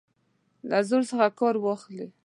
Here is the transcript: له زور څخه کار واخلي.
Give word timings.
له 0.69 0.77
زور 0.87 1.03
څخه 1.09 1.27
کار 1.39 1.55
واخلي. 1.59 2.07